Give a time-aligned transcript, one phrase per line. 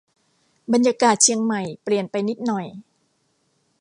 [0.73, 2.67] บรรยากาศเชียงใหม่เปลี่ยนไปนิดหน่อย